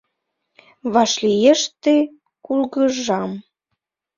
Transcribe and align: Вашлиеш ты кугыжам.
Вашлиеш 0.93 1.61
ты 1.81 1.93
кугыжам. 2.45 3.31